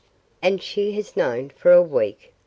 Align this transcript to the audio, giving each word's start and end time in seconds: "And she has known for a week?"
"And 0.41 0.63
she 0.63 0.93
has 0.93 1.15
known 1.15 1.49
for 1.49 1.71
a 1.71 1.79
week?" 1.79 2.33